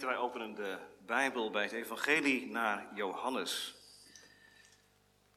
[0.00, 3.74] Wij openen de Bijbel bij het Evangelie naar Johannes.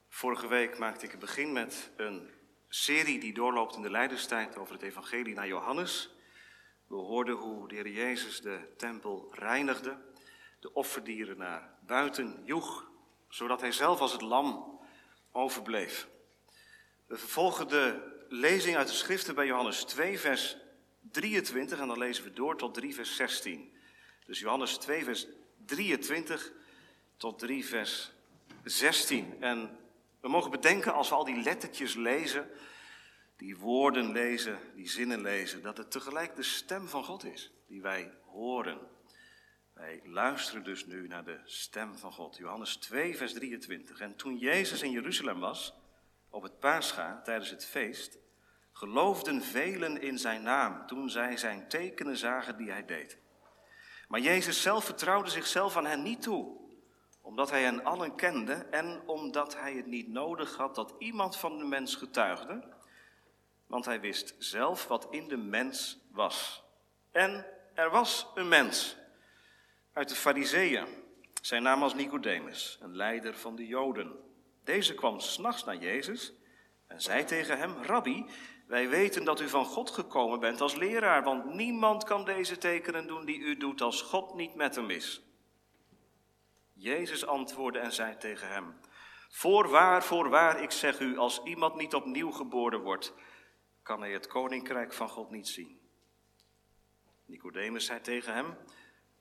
[0.10, 2.30] Vorige week maakte ik het begin met een
[2.68, 6.10] serie die doorloopt in de Leiderstijd over het Evangelie naar Johannes.
[6.88, 9.98] We hoorden hoe de Heer Jezus de tempel reinigde,
[10.60, 12.90] de offerdieren naar buiten joeg,
[13.30, 14.80] zodat hij zelf als het lam
[15.32, 16.08] overbleef.
[17.06, 20.58] We vervolgen de lezing uit de schriften bij Johannes 2, vers
[21.12, 23.76] 23 en dan lezen we door tot 3, vers 16.
[24.28, 25.28] Dus Johannes 2, vers
[25.66, 26.52] 23
[27.18, 28.12] tot 3, vers
[28.64, 29.42] 16.
[29.42, 29.78] En
[30.22, 32.50] we mogen bedenken als we al die lettertjes lezen,
[33.38, 37.82] die woorden lezen, die zinnen lezen, dat het tegelijk de stem van God is die
[37.82, 38.80] wij horen.
[39.74, 42.38] Wij luisteren dus nu naar de stem van God.
[42.38, 44.00] Johannes 2, vers 23.
[44.00, 45.74] En toen Jezus in Jeruzalem was,
[46.30, 48.18] op het paascha, tijdens het feest,
[48.72, 53.18] geloofden velen in zijn naam toen zij zijn tekenen zagen die hij deed.
[54.08, 56.58] Maar Jezus zelf vertrouwde zichzelf aan hen niet toe,
[57.22, 61.58] omdat hij hen allen kende en omdat hij het niet nodig had dat iemand van
[61.58, 62.64] de mens getuigde,
[63.68, 66.64] want hij wist zelf wat in de mens was.
[67.12, 68.98] En er was een mens
[69.94, 70.88] uit de Fariseeën.
[71.42, 74.16] Zijn naam was Nicodemus, een leider van de Joden.
[74.64, 76.34] Deze kwam s'nachts naar Jezus
[76.88, 78.26] en zei tegen hem: Rabbi,
[78.68, 83.08] wij weten dat u van God gekomen bent als leraar, want niemand kan deze tekenen
[83.08, 85.22] doen die u doet als God niet met hem is.
[86.74, 88.80] Jezus antwoordde en zei tegen hem:
[89.30, 93.14] Voorwaar, voorwaar, ik zeg u, als iemand niet opnieuw geboren wordt,
[93.84, 95.80] kan hij het koninkrijk van God niet zien.
[97.26, 98.58] Nicodemus zei tegen hem: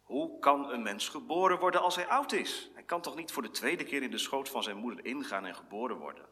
[0.02, 2.70] Hoe kan een mens geboren worden als hij oud is?
[2.74, 5.46] Hij kan toch niet voor de tweede keer in de schoot van zijn moeder ingaan
[5.46, 6.26] en geboren worden?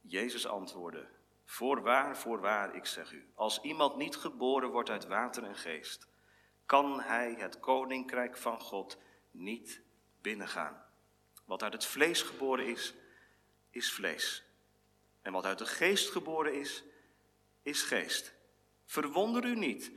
[0.00, 1.17] Jezus antwoordde:
[1.50, 6.08] Voorwaar, voorwaar, ik zeg u, als iemand niet geboren wordt uit water en geest,
[6.66, 8.98] kan hij het koninkrijk van God
[9.30, 9.82] niet
[10.22, 10.82] binnengaan.
[11.44, 12.94] Wat uit het vlees geboren is,
[13.70, 14.44] is vlees.
[15.22, 16.84] En wat uit de geest geboren is,
[17.62, 18.34] is geest.
[18.84, 19.92] Verwonder u niet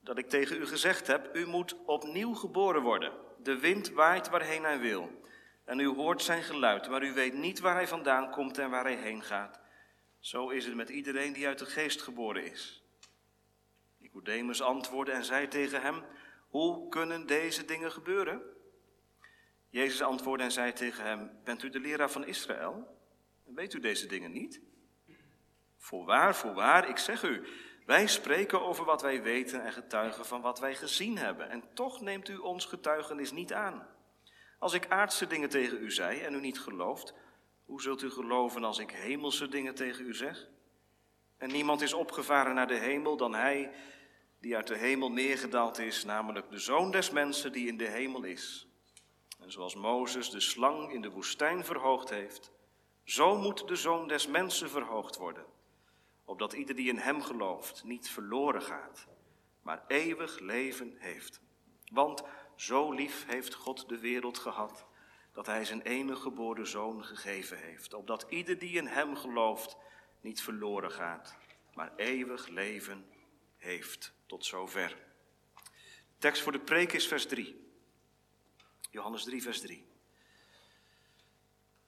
[0.00, 3.12] dat ik tegen u gezegd heb, u moet opnieuw geboren worden.
[3.38, 5.20] De wind waait waarheen hij wil.
[5.64, 8.84] En u hoort zijn geluid, maar u weet niet waar hij vandaan komt en waar
[8.84, 9.62] hij heen gaat.
[10.24, 12.82] Zo is het met iedereen die uit de geest geboren is.
[13.98, 16.02] Nicodemus antwoordde en zei tegen hem:
[16.48, 18.42] Hoe kunnen deze dingen gebeuren?
[19.68, 22.98] Jezus antwoordde en zei tegen hem: Bent u de leraar van Israël?
[23.44, 24.60] Weet u deze dingen niet?
[25.76, 27.46] Voorwaar, voorwaar, ik zeg u,
[27.86, 31.50] wij spreken over wat wij weten en getuigen van wat wij gezien hebben.
[31.50, 33.86] En toch neemt u ons getuigenis niet aan.
[34.58, 37.14] Als ik aardse dingen tegen u zei en u niet gelooft,
[37.64, 40.48] hoe zult u geloven als ik hemelse dingen tegen u zeg?
[41.36, 43.72] En niemand is opgevaren naar de hemel dan hij
[44.40, 48.22] die uit de hemel neergedaald is, namelijk de zoon des mensen die in de hemel
[48.22, 48.66] is.
[49.40, 52.50] En zoals Mozes de slang in de woestijn verhoogd heeft,
[53.04, 55.44] zo moet de zoon des mensen verhoogd worden,
[56.24, 59.06] opdat ieder die in hem gelooft niet verloren gaat,
[59.62, 61.40] maar eeuwig leven heeft.
[61.92, 62.22] Want
[62.56, 64.86] zo lief heeft God de wereld gehad
[65.34, 69.76] dat hij zijn enige geboren zoon gegeven heeft, opdat ieder die in hem gelooft
[70.20, 71.36] niet verloren gaat,
[71.72, 73.06] maar eeuwig leven
[73.56, 74.12] heeft.
[74.26, 74.96] Tot zover.
[76.18, 77.72] Tekst voor de preek is vers 3.
[78.90, 79.86] Johannes 3, vers 3.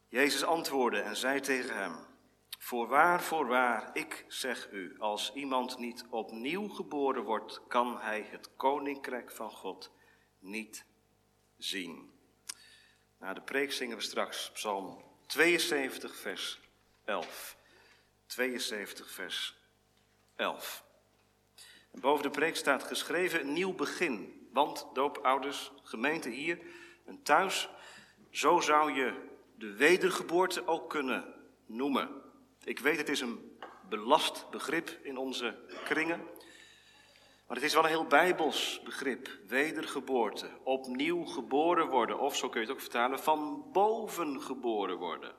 [0.08, 1.96] Jezus antwoordde en zei tegen hem:
[2.58, 9.30] Voorwaar, voorwaar, ik zeg u, als iemand niet opnieuw geboren wordt, kan hij het koninkrijk
[9.30, 9.92] van God
[10.38, 10.86] niet
[11.56, 12.15] zien.
[13.26, 16.60] Na de preek zingen we straks Psalm 72, vers
[17.04, 17.56] 11.
[18.26, 19.56] 72, vers
[20.36, 20.84] 11.
[21.92, 24.48] En boven de preek staat geschreven een nieuw begin.
[24.52, 26.58] Want, doopouders, gemeente hier
[27.04, 27.68] en thuis,
[28.30, 29.14] zo zou je
[29.54, 32.22] de wedergeboorte ook kunnen noemen.
[32.64, 33.58] Ik weet, het is een
[33.88, 36.20] belast begrip in onze kringen.
[37.46, 39.28] Maar het is wel een heel bijbels begrip.
[39.46, 45.34] Wedergeboorte, opnieuw geboren worden, of zo kun je het ook vertalen, van boven geboren worden.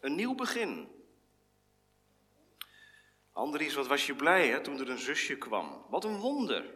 [0.00, 0.88] Een nieuw begin.
[3.32, 5.84] Andries, wat was je blij hè, toen er een zusje kwam.
[5.88, 6.74] Wat een wonder.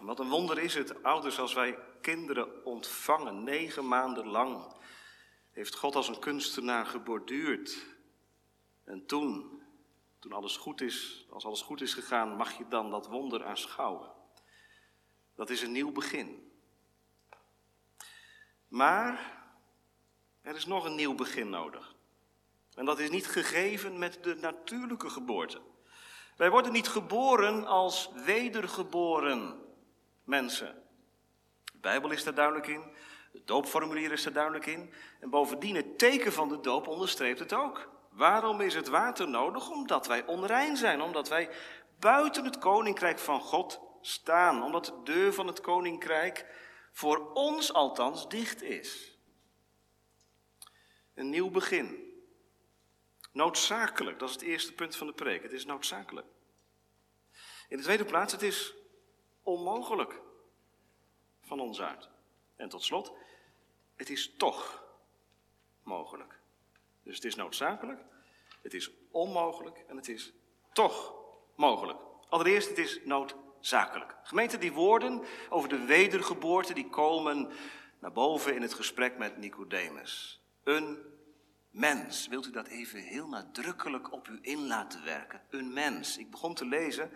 [0.00, 4.74] Wat een wonder is het, ouders, als wij kinderen ontvangen, negen maanden lang.
[5.50, 7.86] Heeft God als een kunstenaar geborduurd.
[8.84, 9.62] En toen,
[10.26, 14.10] toen alles goed is, als alles goed is gegaan, mag je dan dat wonder aanschouwen.
[15.34, 16.52] Dat is een nieuw begin.
[18.68, 19.42] Maar
[20.42, 21.94] er is nog een nieuw begin nodig.
[22.74, 25.60] En dat is niet gegeven met de natuurlijke geboorte.
[26.36, 29.64] Wij worden niet geboren als wedergeboren.
[30.24, 30.82] mensen.
[31.64, 32.82] De Bijbel is daar duidelijk in,
[33.32, 34.92] het doopformulier is daar duidelijk in.
[35.20, 37.95] En bovendien, het teken van de doop onderstreept het ook.
[38.16, 39.70] Waarom is het water nodig?
[39.70, 41.50] Omdat wij onrein zijn, omdat wij
[41.98, 46.46] buiten het koninkrijk van God staan, omdat de deur van het koninkrijk
[46.92, 49.18] voor ons althans dicht is.
[51.14, 52.14] Een nieuw begin.
[53.32, 55.42] Noodzakelijk, dat is het eerste punt van de preek.
[55.42, 56.26] Het is noodzakelijk.
[57.68, 58.74] In de tweede plaats, het is
[59.42, 60.20] onmogelijk
[61.40, 62.08] van ons uit.
[62.56, 63.12] En tot slot,
[63.94, 64.84] het is toch
[65.82, 66.35] mogelijk.
[67.06, 68.00] Dus het is noodzakelijk,
[68.62, 70.32] het is onmogelijk en het is
[70.72, 71.14] toch
[71.56, 72.00] mogelijk.
[72.28, 74.16] Allereerst, het is noodzakelijk.
[74.22, 77.50] Gemeente, die woorden over de wedergeboorte, die komen
[77.98, 80.42] naar boven in het gesprek met Nicodemus.
[80.64, 80.98] Een
[81.70, 82.28] mens.
[82.28, 85.42] Wilt u dat even heel nadrukkelijk op u in laten werken?
[85.50, 86.18] Een mens.
[86.18, 87.10] Ik begon te lezen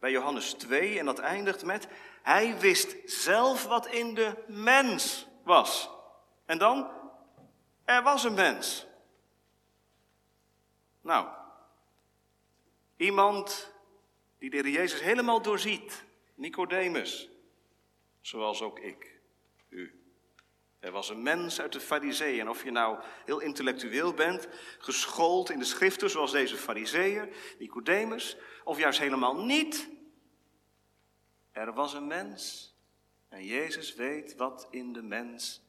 [0.00, 1.88] bij Johannes 2 en dat eindigt met,
[2.22, 5.90] hij wist zelf wat in de mens was.
[6.46, 6.90] En dan,
[7.84, 8.86] er was een mens.
[11.04, 11.28] Nou,
[12.96, 13.72] iemand
[14.38, 16.04] die de Jezus helemaal doorziet,
[16.34, 17.28] Nicodemus,
[18.20, 19.20] zoals ook ik,
[19.68, 19.98] u.
[20.78, 22.48] Er was een mens uit de fariseeën.
[22.48, 24.48] Of je nou heel intellectueel bent,
[24.78, 29.88] geschoold in de schriften zoals deze fariseeën, Nicodemus, of juist helemaal niet.
[31.52, 32.74] Er was een mens
[33.28, 35.62] en Jezus weet wat in de mens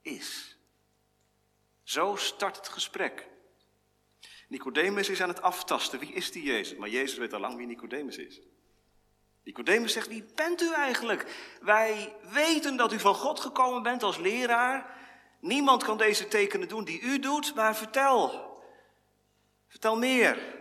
[0.00, 0.58] is.
[1.82, 3.28] Zo start het gesprek.
[4.48, 5.98] Nicodemus is aan het aftasten.
[5.98, 6.78] Wie is die Jezus?
[6.78, 8.40] Maar Jezus weet al lang wie Nicodemus is.
[9.44, 11.26] Nicodemus zegt, wie bent u eigenlijk?
[11.60, 14.96] Wij weten dat u van God gekomen bent als leraar.
[15.40, 18.46] Niemand kan deze tekenen doen die u doet, maar vertel.
[19.68, 20.56] Vertel meer.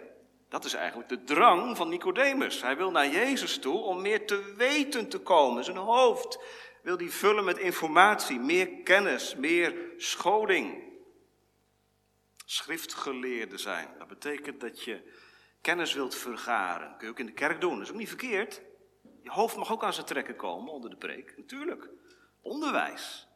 [0.50, 2.62] Dat is eigenlijk de drang van Nicodemus.
[2.62, 5.64] Hij wil naar Jezus toe om meer te weten te komen.
[5.64, 6.40] Zijn hoofd
[6.84, 10.84] wil hij vullen met informatie, meer kennis, meer scholing.
[12.50, 13.88] Schriftgeleerde zijn.
[13.98, 15.14] Dat betekent dat je
[15.62, 16.90] kennis wilt vergaren.
[16.90, 17.74] Dat kun je ook in de kerk doen.
[17.74, 18.62] Dat is ook niet verkeerd.
[19.22, 21.90] Je hoofd mag ook aan zijn trekken komen onder de preek, natuurlijk.
[22.42, 23.28] Onderwijs.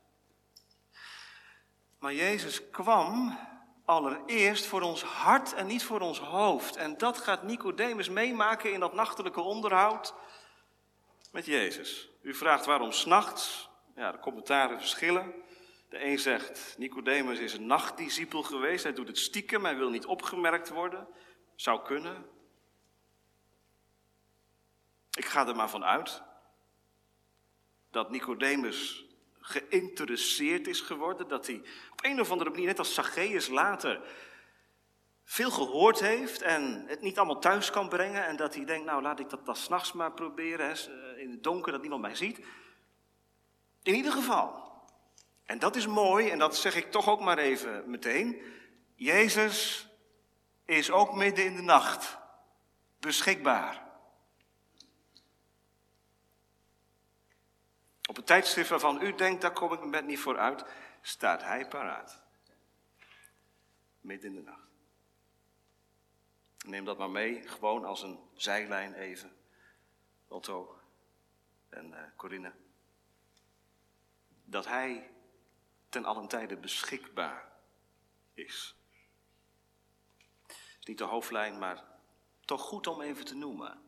[2.00, 3.38] Maar Jezus kwam
[3.86, 6.76] allereerst voor ons hart en niet voor ons hoofd.
[6.76, 10.14] En dat gaat Nicodemus meemaken in dat nachtelijke onderhoud
[11.32, 12.10] met Jezus.
[12.22, 13.70] U vraagt waarom s'nachts?
[13.96, 15.34] Ja, de commentaren verschillen.
[15.92, 18.84] De een zegt, Nicodemus is een nachtdiscipel geweest.
[18.84, 21.08] Hij doet het stiekem, hij wil niet opgemerkt worden.
[21.56, 22.26] Zou kunnen.
[25.12, 26.22] Ik ga er maar van uit
[27.90, 29.06] dat Nicodemus
[29.40, 31.62] geïnteresseerd is geworden, dat hij
[31.92, 34.02] op een of andere manier, net als Zacchaeus later,
[35.24, 39.02] veel gehoord heeft en het niet allemaal thuis kan brengen en dat hij denkt, nou
[39.02, 42.46] laat ik dat dan s'nachts maar proberen, hè, in het donker, dat niemand mij ziet.
[43.84, 44.61] In ieder geval,
[45.46, 48.42] en dat is mooi en dat zeg ik toch ook maar even meteen,
[48.96, 49.88] Jezus
[50.66, 52.18] is ook midden in de nacht
[53.00, 53.90] beschikbaar.
[58.10, 60.66] Op het tijdstip waarvan u denkt, daar kom ik bed niet voor uit,
[61.02, 62.24] staat hij paraat.
[64.02, 64.70] Midden in de nacht.
[66.66, 69.36] Neem dat maar mee, gewoon als een zijlijn even.
[70.28, 70.80] Otto
[71.70, 72.52] en uh, Corinne.
[74.44, 75.11] Dat hij
[75.92, 77.52] ten allen tijde beschikbaar
[78.34, 78.76] is.
[80.84, 81.84] niet de hoofdlijn, maar
[82.46, 83.82] toch goed om even te noemen.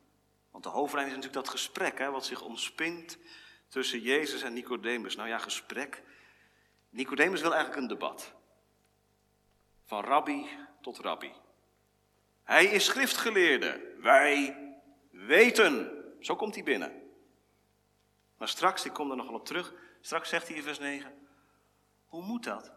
[0.52, 3.18] Want de hoofdlijn is natuurlijk dat gesprek hè, wat zich ontspint
[3.68, 5.16] tussen Jezus en Nicodemus.
[5.16, 6.04] Nou ja, gesprek.
[6.90, 8.34] Nicodemus wil eigenlijk een debat.
[9.84, 10.48] Van rabbi
[10.82, 11.34] tot rabbi.
[12.44, 13.96] Hij is schriftgeleerde.
[14.00, 14.58] Wij
[15.10, 16.04] weten.
[16.20, 17.02] Zo komt hij binnen.
[18.38, 21.23] Maar straks, ik kom er nog wel op terug, straks zegt hij in vers 9,
[22.14, 22.72] hoe moet dat?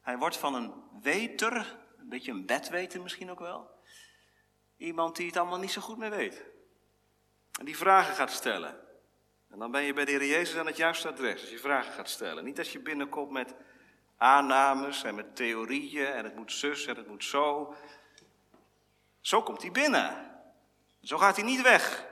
[0.00, 0.72] Hij wordt van een
[1.02, 3.70] weter, een beetje een bedweter misschien ook wel,
[4.76, 6.44] iemand die het allemaal niet zo goed meer weet.
[7.58, 8.80] En die vragen gaat stellen.
[9.50, 11.92] En dan ben je bij de Heer Jezus aan het juiste adres als je vragen
[11.92, 12.44] gaat stellen.
[12.44, 13.54] Niet als je binnenkomt met
[14.16, 17.74] aannames en met theorieën en het moet zus en het moet zo.
[19.20, 20.40] Zo komt hij binnen.
[21.02, 22.11] Zo gaat hij niet weg.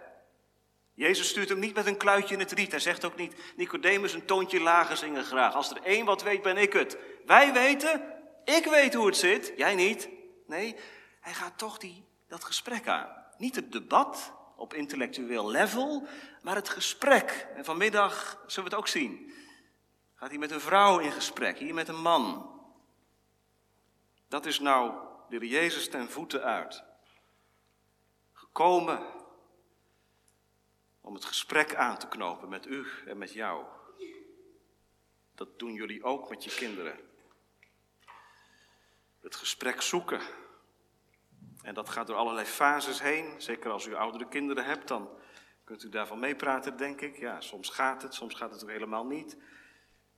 [1.01, 2.71] Jezus stuurt hem niet met een kluitje in het riet.
[2.71, 5.55] Hij zegt ook niet, Nicodemus, een toontje lager zingen graag.
[5.55, 6.99] Als er één wat weet, ben ik het.
[7.27, 8.03] Wij weten,
[8.45, 10.09] ik weet hoe het zit, jij niet.
[10.47, 10.77] Nee,
[11.21, 13.09] hij gaat toch die, dat gesprek aan.
[13.39, 16.07] Niet het debat, op intellectueel level,
[16.43, 17.49] maar het gesprek.
[17.57, 19.33] En vanmiddag zullen we het ook zien.
[20.15, 22.51] Gaat hij met een vrouw in gesprek, hier met een man.
[24.29, 24.95] Dat is nou
[25.29, 26.83] de Jezus ten voeten uit.
[28.33, 29.19] Gekomen
[31.01, 33.65] om het gesprek aan te knopen met u en met jou.
[35.35, 36.99] Dat doen jullie ook met je kinderen.
[39.21, 40.21] Het gesprek zoeken.
[41.63, 43.41] En dat gaat door allerlei fases heen.
[43.43, 45.11] Zeker als u oudere kinderen hebt, dan
[45.65, 47.19] kunt u daarvan meepraten, denk ik.
[47.19, 49.37] Ja, soms gaat het, soms gaat het ook helemaal niet.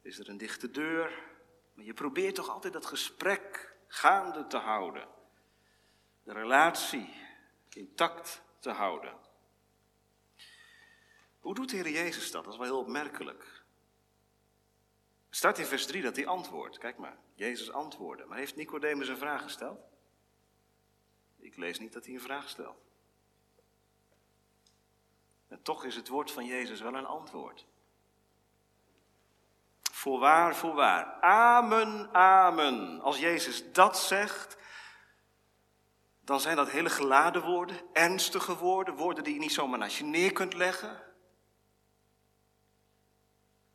[0.03, 1.31] Is er een dichte deur?
[1.75, 5.09] Maar je probeert toch altijd dat gesprek gaande te houden.
[6.23, 7.15] De relatie
[7.69, 9.15] intact te houden.
[11.43, 12.45] Hoe doet de Heer Jezus dat?
[12.45, 13.43] Dat is wel heel opmerkelijk.
[15.29, 16.79] Er staat in vers 3 dat hij antwoordt.
[16.79, 18.25] Kijk maar, Jezus antwoordde.
[18.25, 19.81] Maar heeft Nicodemus een vraag gesteld?
[21.39, 22.79] Ik lees niet dat hij een vraag stelt.
[25.49, 27.67] En toch is het woord van Jezus wel een antwoord.
[29.93, 31.21] Voorwaar, voorwaar.
[31.21, 33.01] Amen, amen.
[33.01, 34.57] Als Jezus dat zegt,
[36.21, 40.05] dan zijn dat hele geladen woorden, ernstige woorden, woorden die je niet zomaar naast je
[40.05, 41.12] neer kunt leggen.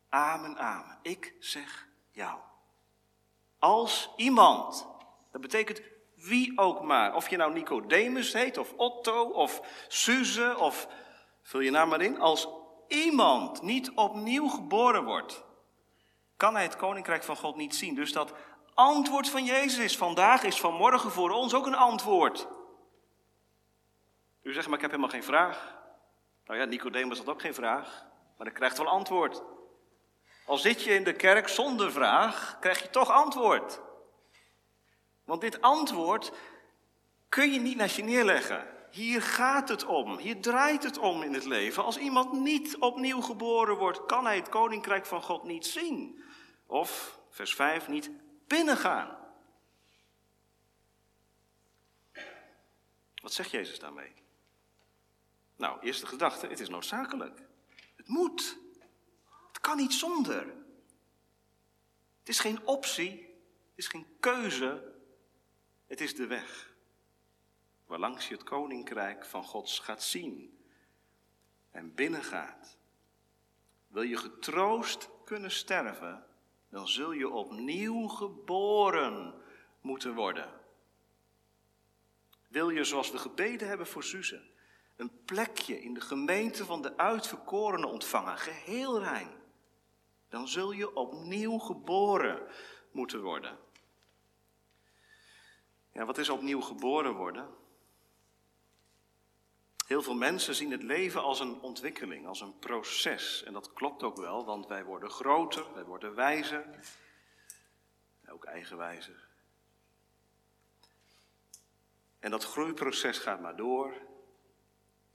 [0.08, 0.98] Amen, amen.
[1.02, 2.38] Ik zeg jou.
[3.58, 4.88] Als iemand,
[5.32, 5.82] dat betekent
[6.14, 10.88] wie ook maar, of je nou Nicodemus heet, of Otto, of Suze, of
[11.42, 12.48] vul je naam maar in, als
[12.88, 15.44] iemand niet opnieuw geboren wordt,
[16.36, 17.94] kan hij het koninkrijk van God niet zien.
[17.94, 18.32] Dus dat
[18.74, 22.48] antwoord van Jezus is vandaag, is vanmorgen voor ons ook een antwoord.
[24.42, 25.76] U zegt, maar ik heb helemaal geen vraag.
[26.46, 29.42] Nou ja, Nicodemus had ook geen vraag, maar hij krijgt wel antwoord.
[30.48, 33.80] Al zit je in de kerk zonder vraag, krijg je toch antwoord.
[35.24, 36.32] Want dit antwoord
[37.28, 38.66] kun je niet naar je neerleggen.
[38.90, 41.84] Hier gaat het om, hier draait het om in het leven.
[41.84, 46.22] Als iemand niet opnieuw geboren wordt, kan hij het koninkrijk van God niet zien.
[46.66, 48.10] Of, vers 5, niet
[48.46, 49.16] binnengaan.
[53.14, 54.12] Wat zegt Jezus daarmee?
[55.56, 57.42] Nou, eerste gedachte, het is noodzakelijk.
[57.96, 58.66] Het moet.
[59.68, 60.46] Kan niet zonder.
[62.18, 64.94] Het is geen optie, het is geen keuze,
[65.86, 66.74] het is de weg.
[67.86, 70.58] Waarlangs je het koninkrijk van Gods gaat zien
[71.70, 72.76] en binnengaat.
[73.88, 76.26] Wil je getroost kunnen sterven,
[76.68, 79.34] dan zul je opnieuw geboren
[79.80, 80.60] moeten worden.
[82.48, 84.50] Wil je, zoals we gebeden hebben voor Suze,
[84.96, 89.37] een plekje in de gemeente van de uitverkorenen ontvangen, geheel rein,
[90.28, 92.46] dan zul je opnieuw geboren
[92.90, 93.58] moeten worden.
[95.92, 97.48] Ja, wat is opnieuw geboren worden?
[99.86, 103.42] Heel veel mensen zien het leven als een ontwikkeling, als een proces.
[103.42, 106.64] En dat klopt ook wel, want wij worden groter, wij worden wijzer,
[108.28, 109.26] ook eigenwijzer.
[112.18, 113.94] En dat groeiproces gaat maar door.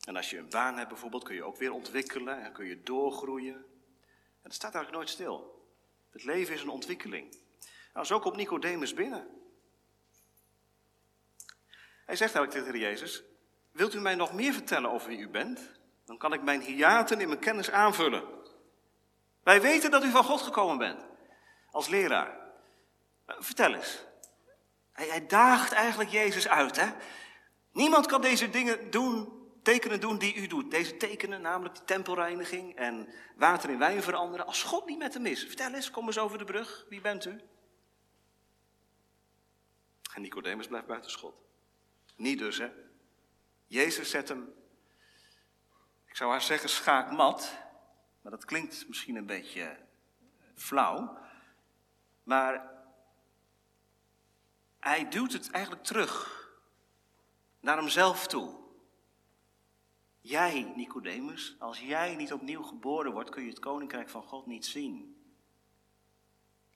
[0.05, 2.83] En als je een baan hebt bijvoorbeeld, kun je ook weer ontwikkelen en kun je
[2.83, 3.65] doorgroeien.
[4.43, 5.67] En het staat eigenlijk nooit stil.
[6.11, 7.37] Het leven is een ontwikkeling.
[7.93, 9.27] Nou, zo komt Nicodemus binnen.
[12.05, 13.23] Hij zegt eigenlijk tegen Jezus,
[13.71, 15.59] wilt u mij nog meer vertellen over wie u bent?
[16.05, 18.23] Dan kan ik mijn hiaten in mijn kennis aanvullen.
[19.43, 21.05] Wij weten dat u van God gekomen bent,
[21.71, 22.37] als leraar.
[23.25, 24.03] Eh, vertel eens.
[24.91, 26.91] Hij, hij daagt eigenlijk Jezus uit, hè?
[27.71, 30.71] Niemand kan deze dingen doen tekenen doen die u doet.
[30.71, 35.25] Deze tekenen, namelijk de tempelreiniging en water in wijn veranderen, als God niet met hem
[35.25, 35.43] is.
[35.43, 36.85] Vertel eens, kom eens over de brug.
[36.89, 37.41] Wie bent u?
[40.13, 41.41] En Nicodemus blijft buiten schot.
[42.15, 42.71] Niet dus, hè.
[43.67, 44.53] Jezus zet hem,
[46.05, 47.57] ik zou haar zeggen schaakmat,
[48.21, 49.77] maar dat klinkt misschien een beetje
[50.55, 51.17] flauw.
[52.23, 52.71] Maar
[54.79, 56.41] hij duwt het eigenlijk terug
[57.59, 58.62] naar hemzelf toe.
[60.25, 64.65] Jij, Nicodemus, als jij niet opnieuw geboren wordt, kun je het koninkrijk van God niet
[64.65, 65.17] zien.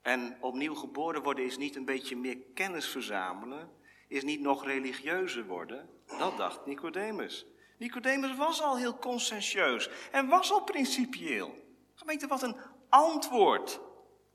[0.01, 3.69] En opnieuw geboren worden is niet een beetje meer kennis verzamelen,
[4.07, 5.89] is niet nog religieuzer worden.
[6.17, 7.45] Dat dacht Nicodemus.
[7.77, 11.55] Nicodemus was al heel conscientieus en was al principieel.
[11.93, 12.57] Gemeente, wat een
[12.89, 13.79] antwoord.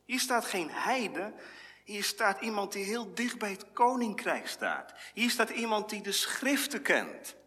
[0.05, 1.35] Hier staat geen heide,
[1.85, 4.95] hier staat iemand die heel dicht bij het koninkrijk staat.
[5.15, 7.41] Hier staat iemand die de schriften kent.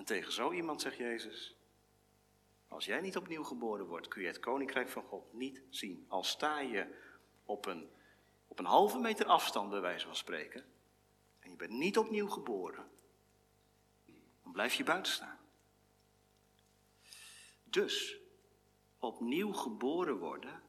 [0.00, 1.56] En tegen zo iemand zegt Jezus,
[2.68, 6.04] als jij niet opnieuw geboren wordt, kun je het koninkrijk van God niet zien.
[6.08, 6.86] Al sta je
[7.44, 7.90] op een,
[8.46, 10.64] op een halve meter afstand, bij wijze van spreken,
[11.40, 12.90] en je bent niet opnieuw geboren,
[14.42, 15.38] dan blijf je buiten staan.
[17.64, 18.16] Dus,
[18.98, 20.62] opnieuw geboren worden,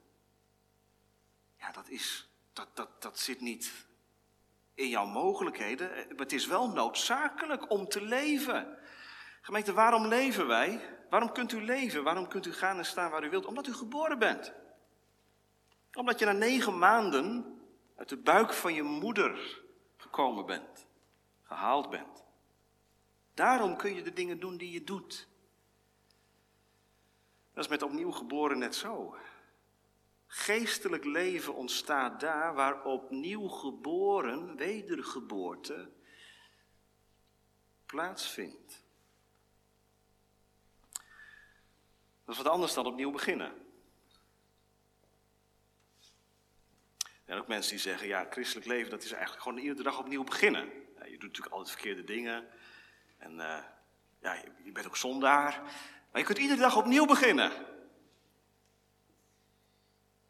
[1.58, 3.88] ja, dat, is, dat, dat, dat zit niet
[4.74, 8.80] in jouw mogelijkheden, maar het is wel noodzakelijk om te leven.
[9.42, 10.82] Gemeente, waarom leven wij?
[11.10, 12.04] Waarom kunt u leven?
[12.04, 13.46] Waarom kunt u gaan en staan waar u wilt?
[13.46, 14.54] Omdat u geboren bent.
[15.94, 17.60] Omdat je na negen maanden
[17.96, 19.62] uit de buik van je moeder
[19.98, 20.88] gekomen bent,
[21.44, 22.24] gehaald bent.
[23.34, 25.28] Daarom kun je de dingen doen die je doet.
[27.54, 29.16] Dat is met opnieuw geboren net zo.
[30.28, 35.92] Geestelijk leven ontstaat daar waar opnieuw geboren, wedergeboorte,
[37.86, 38.81] plaatsvindt.
[42.26, 43.54] Dat is wat anders dan opnieuw beginnen.
[47.26, 50.24] En ook mensen die zeggen, ja, christelijk leven, dat is eigenlijk gewoon iedere dag opnieuw
[50.24, 50.72] beginnen.
[51.00, 52.48] Ja, je doet natuurlijk altijd verkeerde dingen.
[53.18, 53.58] En uh,
[54.20, 55.62] ja, je bent ook zondaar.
[56.12, 57.52] Maar je kunt iedere dag opnieuw beginnen.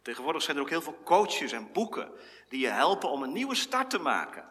[0.02, 2.12] Tegenwoordig zijn er ook heel veel coaches en boeken
[2.50, 4.50] die je helpen om een nieuwe start te maken.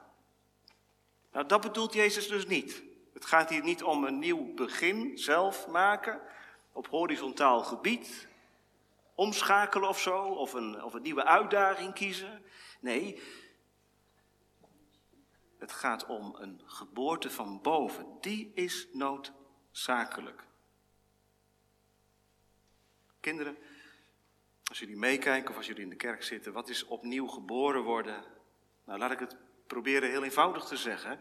[1.33, 2.83] Nou, dat bedoelt Jezus dus niet.
[3.15, 6.21] Het gaat hier niet om een nieuw begin zelf maken
[6.73, 8.29] op horizontaal gebied,
[9.15, 12.43] omschakelen of zo, of een, of een nieuwe uitdaging kiezen.
[12.81, 13.23] Nee,
[15.59, 18.07] het gaat om een geboorte van boven.
[18.21, 20.49] Die is noodzakelijk.
[23.21, 23.57] Kinderen,
[24.65, 28.25] als jullie meekijken of als jullie in de kerk zitten, wat is opnieuw geboren worden?
[28.85, 29.37] Nou, laat ik het
[29.67, 31.21] proberen heel eenvoudig te zeggen.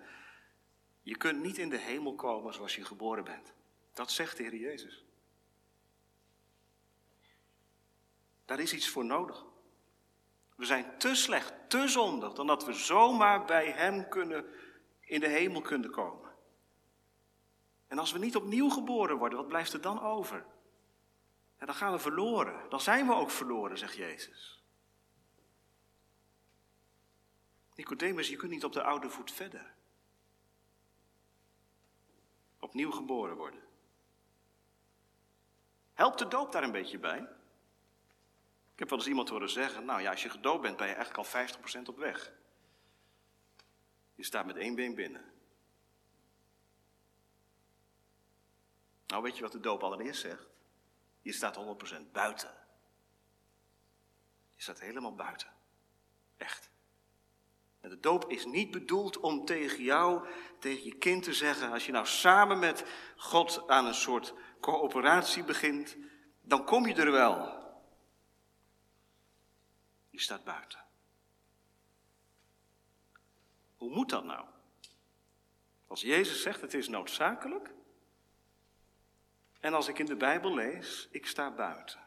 [1.01, 3.53] Je kunt niet in de hemel komen zoals je geboren bent.
[3.94, 5.03] Dat zegt de Heer Jezus.
[8.50, 9.46] Daar is iets voor nodig.
[10.56, 14.46] We zijn te slecht, te zondig, dan dat we zomaar bij Hem kunnen,
[15.00, 16.32] in de hemel kunnen komen.
[17.88, 20.46] En als we niet opnieuw geboren worden, wat blijft er dan over?
[21.58, 22.70] Dan gaan we verloren.
[22.70, 24.63] Dan zijn we ook verloren, zegt Jezus.
[27.75, 29.74] Nicodemus, je kunt niet op de oude voet verder.
[32.60, 33.63] Opnieuw geboren worden.
[35.94, 37.38] Helpt de doop daar een beetje bij?
[38.79, 40.94] Ik heb wel eens iemand horen zeggen, nou ja, als je gedoopt bent, ben je
[40.94, 41.48] eigenlijk al
[41.81, 42.31] 50% op weg.
[44.15, 45.33] Je staat met één been binnen.
[49.07, 50.48] Nou, weet je wat de doop allereerst zegt?
[51.22, 51.57] Je staat
[52.00, 52.53] 100% buiten.
[54.55, 55.53] Je staat helemaal buiten.
[56.37, 56.70] Echt.
[57.79, 60.27] En de doop is niet bedoeld om tegen jou,
[60.59, 65.44] tegen je kind te zeggen, als je nou samen met God aan een soort coöperatie
[65.44, 65.98] begint,
[66.42, 67.58] dan kom je er wel.
[70.20, 70.79] Je staat buiten.
[73.77, 74.48] Hoe moet dat nou?
[75.88, 77.70] Als Jezus zegt het is noodzakelijk.
[79.60, 82.00] En als ik in de Bijbel lees, ik sta buiten.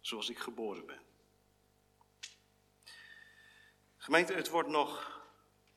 [0.00, 1.00] Zoals ik geboren ben.
[3.96, 5.20] Gemeente, het wordt nog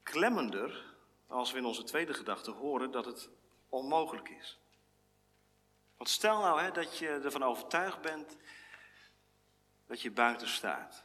[0.03, 0.95] klemmender
[1.27, 3.29] als we in onze tweede gedachte horen dat het
[3.69, 4.59] onmogelijk is.
[5.97, 8.37] Want stel nou hè, dat je ervan overtuigd bent
[9.85, 11.04] dat je buiten staat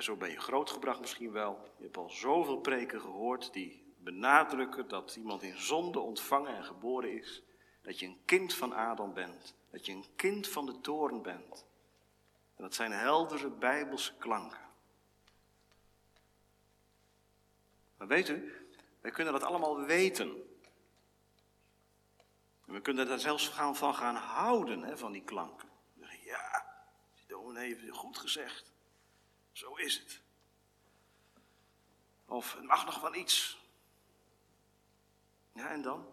[0.00, 1.72] zo ben je grootgebracht misschien wel.
[1.76, 7.12] Je hebt al zoveel preken gehoord die benadrukken dat iemand in zonde ontvangen en geboren
[7.12, 7.42] is.
[7.82, 9.54] Dat je een kind van Adam bent.
[9.70, 11.66] Dat je een kind van de toren bent.
[12.56, 14.66] En dat zijn heldere bijbelse klanken.
[17.96, 18.66] Maar weet u,
[19.00, 20.28] wij kunnen dat allemaal weten.
[22.66, 25.68] En we kunnen daar zelfs van gaan houden, hè, van die klanken.
[26.24, 26.64] Ja,
[27.14, 28.72] die dominee heeft goed gezegd.
[29.58, 30.20] Zo is het.
[32.26, 33.58] Of het mag nog wel iets.
[35.52, 36.12] Ja, en dan?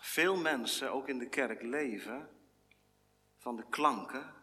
[0.00, 2.28] Veel mensen, ook in de kerk, leven
[3.36, 4.34] van de klanken.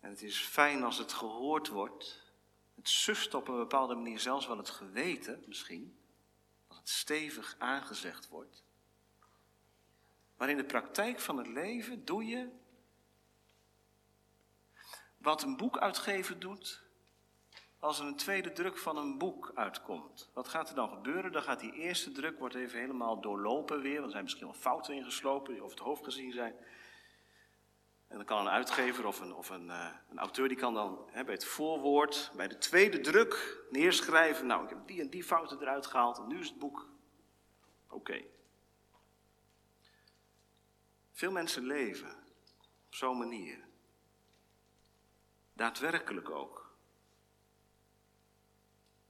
[0.00, 2.32] En het is fijn als het gehoord wordt.
[2.74, 5.98] Het sust op een bepaalde manier zelfs wel het geweten, misschien.
[6.66, 8.64] Als het stevig aangezegd wordt.
[10.36, 12.59] Maar in de praktijk van het leven doe je
[15.20, 16.82] wat een boekuitgever doet
[17.78, 20.30] als er een tweede druk van een boek uitkomt.
[20.32, 21.32] Wat gaat er dan gebeuren?
[21.32, 23.94] Dan gaat die eerste druk wordt even helemaal doorlopen weer.
[23.94, 26.54] Want er zijn misschien wel fouten ingeslopen die over het hoofd gezien zijn.
[28.08, 31.08] En dan kan een uitgever of een, of een, uh, een auteur die kan dan
[31.10, 34.46] hè, bij het voorwoord, bij de tweede druk neerschrijven.
[34.46, 36.88] Nou, ik heb die en die fouten eruit gehaald en nu is het boek
[37.88, 38.22] oké.
[41.12, 42.10] Veel mensen leven
[42.86, 43.69] op zo'n manier.
[45.60, 46.74] Daadwerkelijk ook.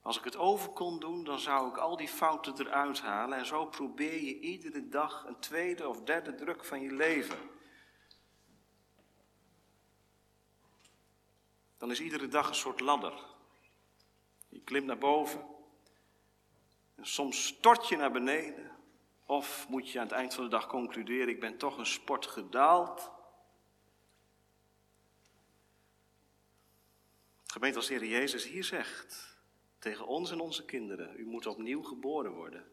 [0.03, 3.47] Als ik het over kon doen, dan zou ik al die fouten eruit halen en
[3.47, 7.39] zo probeer je iedere dag een tweede of derde druk van je leven.
[11.79, 13.25] Dan is iedere dag een soort ladder.
[14.49, 15.45] Je klimt naar boven
[16.95, 18.77] En soms stort je naar beneden.
[19.27, 22.27] Of moet je aan het eind van de dag concluderen, ik ben toch een sport
[22.27, 23.20] gedaald.
[27.51, 29.37] Gemeente als Heer Jezus hier zegt
[29.79, 32.73] tegen ons en onze kinderen, u moet opnieuw geboren worden.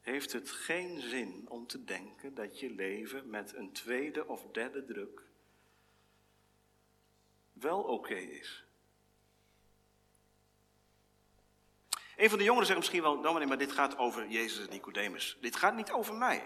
[0.00, 4.84] Heeft het geen zin om te denken dat je leven met een tweede of derde
[4.84, 5.22] druk
[7.52, 8.64] wel oké is?
[12.16, 15.38] Een van de jongeren zegt misschien wel, dominee, maar dit gaat over Jezus en Nicodemus.
[15.40, 16.38] Dit gaat niet over mij.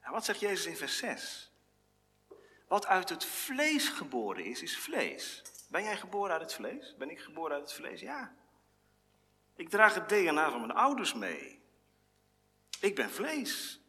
[0.00, 1.51] Nou, wat zegt Jezus in vers 6?
[2.72, 5.42] Wat uit het vlees geboren is, is vlees.
[5.68, 6.94] Ben jij geboren uit het vlees?
[6.98, 8.00] Ben ik geboren uit het vlees?
[8.00, 8.34] Ja.
[9.56, 11.62] Ik draag het DNA van mijn ouders mee.
[12.80, 13.80] Ik ben vlees.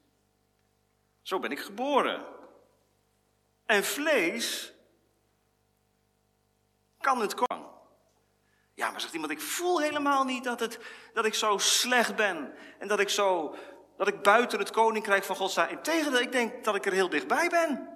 [1.22, 2.26] Zo ben ik geboren.
[3.66, 4.74] En vlees
[7.00, 7.70] kan het komen.
[8.74, 10.80] Ja, maar zegt iemand, ik voel helemaal niet dat, het,
[11.14, 12.54] dat ik zo slecht ben.
[12.80, 13.56] En dat ik, zo,
[13.98, 15.68] dat ik buiten het koninkrijk van God sta.
[15.68, 17.93] Integendeel, ik denk dat ik er heel dichtbij ben.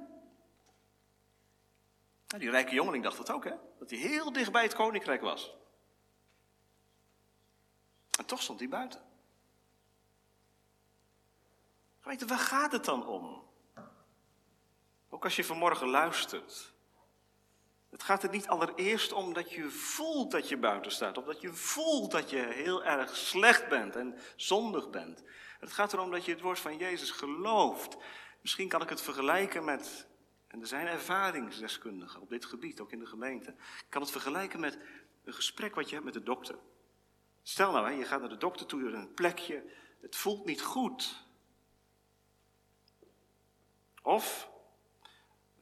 [2.27, 3.53] Nou, die rijke jongeling dacht dat ook, hè?
[3.79, 5.55] Dat hij heel dicht bij het koninkrijk was.
[8.19, 9.01] En toch stond hij buiten.
[12.03, 13.45] Je, waar gaat het dan om?
[15.09, 16.73] Ook als je vanmorgen luistert.
[17.89, 21.17] Het gaat er niet allereerst om dat je voelt dat je buiten staat.
[21.17, 25.23] Of dat je voelt dat je heel erg slecht bent en zondig bent.
[25.59, 27.97] Het gaat erom dat je het woord van Jezus gelooft.
[28.41, 30.07] Misschien kan ik het vergelijken met
[30.61, 33.49] er zijn ervaringsdeskundigen op dit gebied, ook in de gemeente.
[33.51, 34.79] Ik kan het vergelijken met
[35.23, 36.57] een gesprek wat je hebt met de dokter.
[37.41, 39.63] Stel nou, je gaat naar de dokter toe, een plekje,
[40.01, 41.25] het voelt niet goed.
[44.01, 44.49] Of,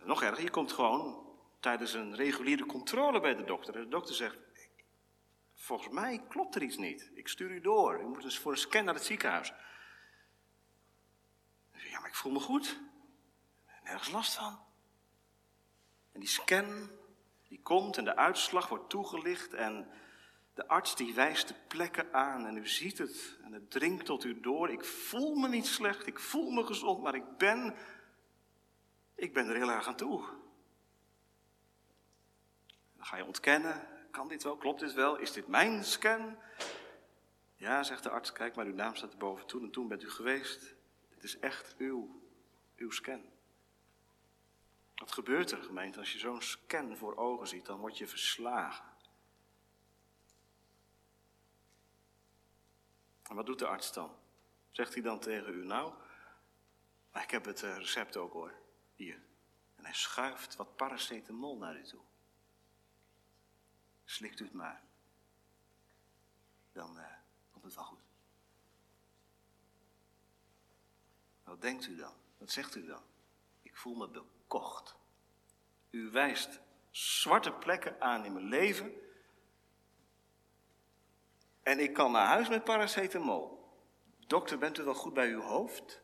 [0.04, 1.26] nog erger, je komt gewoon
[1.60, 3.76] tijdens een reguliere controle bij de dokter.
[3.76, 4.38] En de dokter zegt,
[5.54, 7.12] volgens mij klopt er iets niet.
[7.14, 8.02] Ik stuur u door.
[8.02, 9.54] U moet dus voor een scan naar het ziekenhuis.
[11.72, 12.80] Ja, maar ik voel me goed.
[13.84, 14.65] Nergens last van.
[16.16, 16.90] En die scan,
[17.48, 19.88] die komt en de uitslag wordt toegelicht en
[20.54, 24.24] de arts die wijst de plekken aan en u ziet het en het dringt tot
[24.24, 24.70] u door.
[24.70, 27.76] Ik voel me niet slecht, ik voel me gezond, maar ik ben,
[29.16, 30.26] ik ben er heel erg aan toe.
[32.96, 36.38] Dan ga je ontkennen, kan dit wel, klopt dit wel, is dit mijn scan?
[37.56, 40.10] Ja, zegt de arts, kijk maar, uw naam staat erboven, toen en toen bent u
[40.10, 40.76] geweest.
[41.10, 42.22] Dit is echt uw,
[42.76, 43.34] uw scan.
[44.96, 47.66] Wat gebeurt er, gemeente, als je zo'n scan voor ogen ziet?
[47.66, 48.94] Dan word je verslagen.
[53.24, 54.16] En wat doet de arts dan?
[54.72, 55.94] Zegt hij dan tegen u, nou,
[57.12, 58.54] maar ik heb het eh, recept ook hoor,
[58.96, 59.22] hier.
[59.76, 62.02] En hij schuift wat paracetamol naar u toe.
[64.06, 64.84] Slikt u het maar.
[66.72, 67.14] Dan uh,
[67.52, 68.04] komt het wel goed.
[71.44, 72.14] Wat denkt u dan?
[72.38, 73.04] Wat zegt u dan?
[73.62, 74.12] Ik voel me
[75.90, 76.60] U wijst
[76.92, 78.94] zwarte plekken aan in mijn leven.
[81.64, 83.70] En ik kan naar huis met paracetamol.
[84.28, 86.04] Dokter, bent u wel goed bij uw hoofd?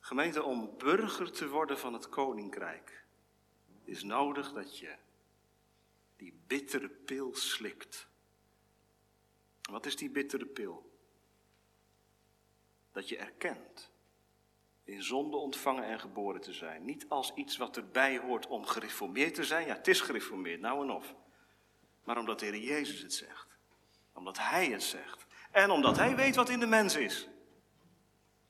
[0.00, 3.04] Gemeente, om burger te worden van het koninkrijk
[3.84, 4.96] is nodig dat je
[6.16, 8.06] die bittere pil slikt.
[9.70, 10.91] Wat is die bittere pil?
[12.92, 13.90] Dat je erkent
[14.84, 16.84] in zonde ontvangen en geboren te zijn.
[16.84, 19.66] Niet als iets wat erbij hoort om gereformeerd te zijn.
[19.66, 21.14] Ja, het is gereformeerd, nou en of.
[22.04, 23.46] Maar omdat de Heer Jezus het zegt.
[24.12, 25.26] Omdat Hij het zegt.
[25.50, 27.28] En omdat Hij weet wat in de mens is.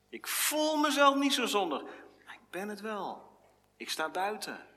[0.09, 1.81] Ik voel mezelf niet zo zondig.
[2.17, 3.31] Ik ben het wel.
[3.77, 4.67] Ik sta buiten.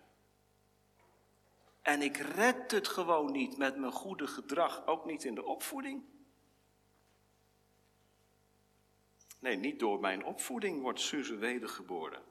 [1.83, 6.03] En ik red het gewoon niet met mijn goede gedrag, ook niet in de opvoeding.
[9.47, 12.23] Nee, niet door mijn opvoeding wordt Suze wedergeboren.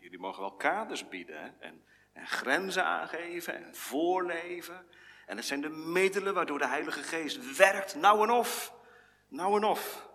[0.00, 1.48] jullie mogen wel kaders bieden hè?
[1.58, 4.86] En, en grenzen aangeven en voorleven.
[5.26, 8.74] En het zijn de middelen waardoor de Heilige Geest werkt, nou en of.
[9.28, 10.08] Nou en of.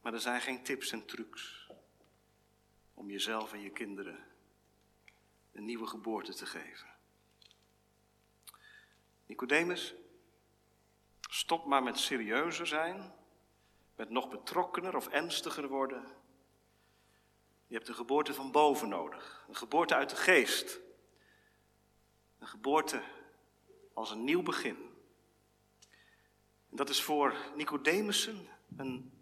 [0.00, 1.70] Maar er zijn geen tips en trucs
[2.94, 4.24] om jezelf en je kinderen
[5.52, 6.88] een nieuwe geboorte te geven.
[9.26, 9.94] Nicodemus,
[11.36, 13.12] Stop maar met serieuzer zijn,
[13.96, 16.04] met nog betrokkener of ernstiger worden.
[17.66, 20.80] Je hebt een geboorte van boven nodig, een geboorte uit de geest.
[22.38, 23.02] Een geboorte
[23.94, 24.76] als een nieuw begin.
[26.70, 29.12] En dat is voor Nicodemussen een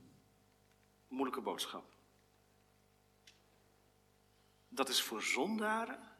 [1.08, 1.84] moeilijke boodschap.
[4.68, 6.16] dat is voor zondaren,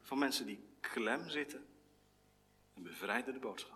[0.00, 1.66] voor mensen die klem zitten,
[2.74, 3.75] een bevrijdende boodschap.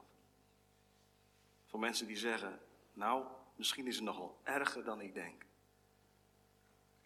[1.70, 2.60] Voor mensen die zeggen,
[2.92, 5.44] nou, misschien is het nogal erger dan ik denk.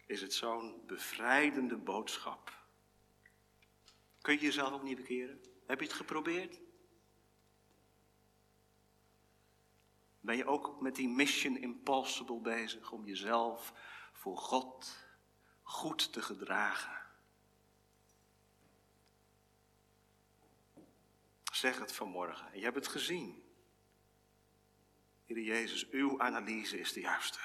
[0.05, 2.65] Is het zo'n bevrijdende boodschap?
[4.21, 5.41] Kun je jezelf ook niet bekeren?
[5.65, 6.59] Heb je het geprobeerd?
[10.19, 13.73] Ben je ook met die mission impossible bezig om jezelf
[14.13, 14.97] voor God
[15.61, 17.01] goed te gedragen?
[21.51, 22.57] Zeg het vanmorgen.
[22.57, 23.44] Je hebt het gezien.
[25.25, 27.39] Heer Jezus, uw analyse is de juiste.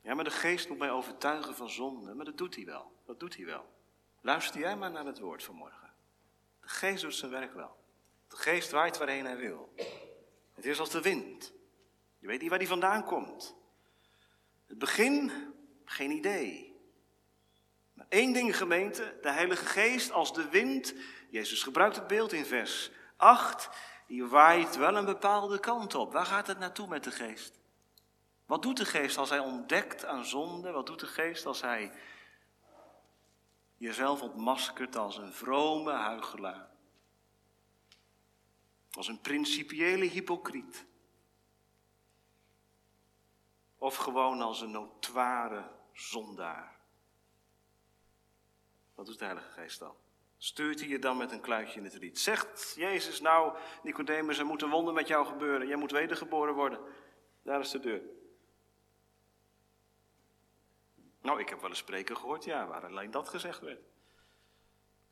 [0.00, 2.14] Ja, maar de geest moet mij overtuigen van zonde.
[2.14, 2.92] Maar dat doet hij wel.
[3.06, 3.72] Dat doet hij wel.
[4.20, 5.94] Luister jij maar naar het woord vanmorgen.
[6.60, 7.76] De geest doet zijn werk wel.
[8.28, 9.74] De geest waait waarheen hij wil.
[10.52, 11.52] Het is als de wind.
[12.18, 13.56] Je weet niet waar die vandaan komt.
[14.66, 15.32] Het begin,
[15.84, 16.76] geen idee.
[17.92, 20.94] Maar één ding gemeente, de Heilige Geest als de wind.
[21.30, 23.68] Jezus gebruikt het beeld in vers 8.
[24.12, 26.12] Die waait wel een bepaalde kant op.
[26.12, 27.60] Waar gaat het naartoe met de geest?
[28.46, 30.70] Wat doet de geest als hij ontdekt aan zonde?
[30.70, 31.92] Wat doet de geest als hij
[33.76, 36.70] jezelf ontmaskert als een vrome huigelaar?
[38.90, 40.86] Als een principiële hypocriet?
[43.78, 46.80] Of gewoon als een notoire zondaar?
[48.94, 49.94] Wat doet de Heilige Geest dan?
[50.42, 52.18] Stuurt hij je dan met een kluitje in het riet?
[52.18, 55.66] Zegt Jezus nou, Nicodemus, er moet een wonder met jou gebeuren.
[55.66, 56.80] Jij moet wedergeboren worden.
[57.42, 58.02] Daar is de deur.
[61.20, 63.80] Nou, ik heb wel eens spreken gehoord, ja, waar alleen dat gezegd werd.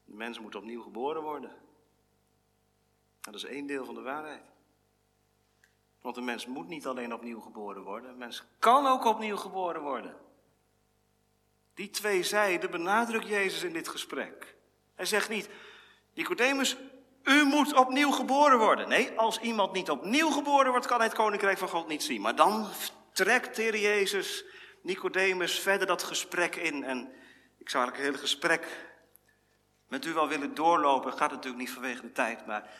[0.05, 1.57] De mens moet opnieuw geboren worden.
[3.21, 4.45] Dat is één deel van de waarheid.
[6.01, 9.83] Want een mens moet niet alleen opnieuw geboren worden, een mens kan ook opnieuw geboren
[9.83, 10.17] worden.
[11.75, 14.59] Die twee zijden benadrukt Jezus in dit gesprek.
[15.01, 15.49] Hij zegt niet,
[16.15, 16.77] Nicodemus,
[17.23, 18.89] u moet opnieuw geboren worden.
[18.89, 22.21] Nee, als iemand niet opnieuw geboren wordt, kan hij het koninkrijk van God niet zien.
[22.21, 22.69] Maar dan
[23.13, 24.45] trekt de Heer Jezus
[24.83, 26.85] Nicodemus verder dat gesprek in.
[26.85, 27.13] En
[27.59, 28.91] ik zou eigenlijk het hele gesprek
[29.89, 31.13] met u wel willen doorlopen.
[31.13, 32.71] Gaat natuurlijk niet vanwege de tijd, maar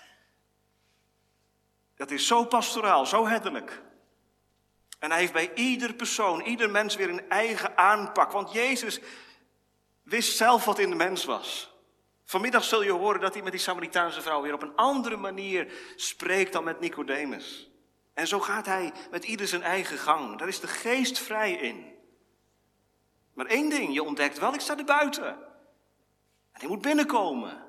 [1.97, 3.83] dat is zo pastoraal, zo herderlijk.
[4.99, 8.33] En hij heeft bij ieder persoon, ieder mens weer een eigen aanpak.
[8.33, 9.01] Want Jezus
[10.03, 11.70] wist zelf wat in de mens was.
[12.31, 15.73] Vanmiddag zul je horen dat hij met die Samaritaanse vrouw weer op een andere manier
[15.97, 17.71] spreekt dan met Nicodemus.
[18.15, 20.39] En zo gaat hij met ieder zijn eigen gang.
[20.39, 21.95] Daar is de geest vrij in.
[23.33, 25.27] Maar één ding, je ontdekt wel, ik sta er buiten.
[26.53, 27.67] En hij moet binnenkomen.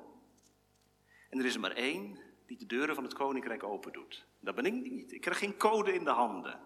[1.30, 4.26] En er is er maar één die de deuren van het koninkrijk open doet.
[4.40, 5.12] Dat ben ik niet.
[5.12, 6.60] Ik krijg geen code in de handen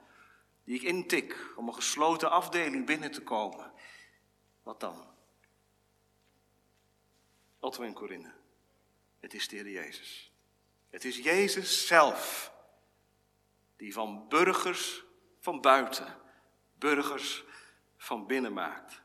[0.64, 3.72] die ik intik om een gesloten afdeling binnen te komen.
[4.62, 5.15] Wat dan?
[7.66, 8.33] Otto en Corinne.
[9.20, 10.33] Het is de Heer Jezus.
[10.90, 12.52] Het is Jezus zelf
[13.76, 15.05] die van burgers
[15.40, 16.14] van buiten
[16.79, 17.44] burgers
[17.96, 19.02] van binnen maakt.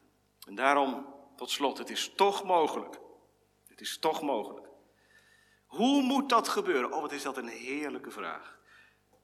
[0.48, 3.00] En daarom, tot slot, het is toch mogelijk.
[3.68, 4.68] Het is toch mogelijk.
[5.66, 6.94] Hoe moet dat gebeuren?
[6.94, 8.60] Oh, wat is dat een heerlijke vraag.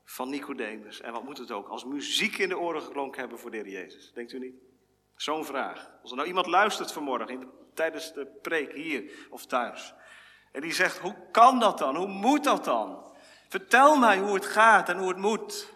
[0.03, 1.01] Van Nicodemus.
[1.01, 3.69] En wat moet het ook als muziek in de oren geklonken hebben voor de Heer
[3.69, 4.11] Jezus?
[4.13, 4.55] Denkt u niet?
[5.15, 5.91] Zo'n vraag.
[6.01, 9.93] Als er nou iemand luistert vanmorgen in tijdens de preek hier of thuis.
[10.51, 11.95] En die zegt, hoe kan dat dan?
[11.95, 13.15] Hoe moet dat dan?
[13.47, 15.73] Vertel mij hoe het gaat en hoe het moet.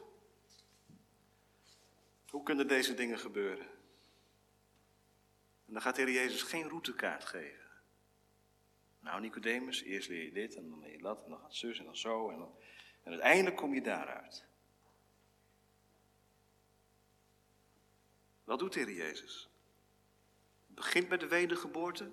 [2.30, 3.66] Hoe kunnen deze dingen gebeuren?
[5.68, 7.70] En dan gaat de Heer Jezus geen routekaart geven.
[9.00, 11.80] Nou, Nicodemus, eerst leer je dit en dan leer je dat en dan gaat zus
[11.80, 12.30] en dan zo.
[12.30, 12.56] En, dan,
[13.04, 14.46] en uiteindelijk kom je daaruit.
[18.44, 19.51] Wat doet de Heer Jezus?
[20.82, 22.12] Begint met de wedergeboorte.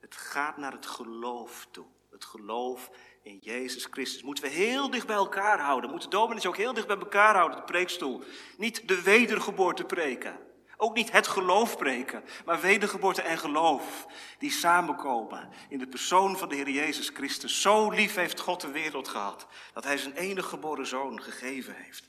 [0.00, 1.86] Het gaat naar het geloof toe.
[2.10, 2.90] Het geloof
[3.22, 4.22] in Jezus Christus.
[4.22, 5.90] Moeten we heel dicht bij elkaar houden.
[5.90, 8.22] Moeten dominees ook heel dicht bij elkaar houden, de preekstoel.
[8.56, 10.38] Niet de wedergeboorte preken.
[10.76, 14.06] Ook niet het geloof preken, maar wedergeboorte en geloof
[14.38, 17.60] die samenkomen in de persoon van de Heer Jezus Christus.
[17.60, 22.08] Zo lief heeft God de wereld gehad, dat Hij zijn enige geboren zoon gegeven heeft.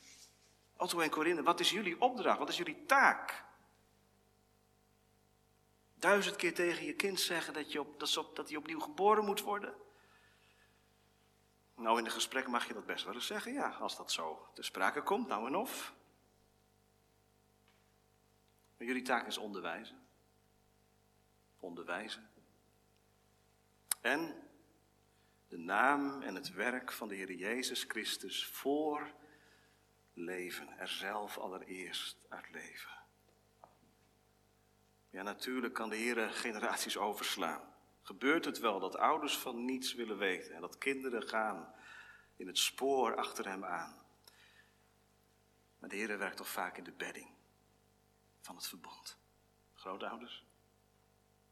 [0.77, 2.39] Otto en Corinne, wat is jullie opdracht?
[2.39, 3.43] Wat is jullie taak?
[6.05, 9.25] Duizend keer tegen je kind zeggen dat, je op, dat, op, dat hij opnieuw geboren
[9.25, 9.75] moet worden?
[11.75, 14.47] Nou, in een gesprek mag je dat best wel eens zeggen, ja, als dat zo
[14.53, 15.95] te sprake komt, nou en of.
[18.77, 20.07] Maar jullie taak is onderwijzen.
[21.59, 22.29] Onderwijzen.
[24.01, 24.49] En
[25.47, 29.13] de naam en het werk van de Heer Jezus Christus voor
[30.13, 32.94] leven, er zelf allereerst uit leven.
[35.15, 37.73] Ja, natuurlijk kan de Heer generaties overslaan.
[38.01, 41.73] Gebeurt het wel dat ouders van niets willen weten en dat kinderen gaan
[42.35, 43.95] in het spoor achter hem aan.
[45.79, 47.29] Maar de Heer werkt toch vaak in de bedding
[48.41, 49.17] van het verbond.
[49.73, 50.45] Grootouders,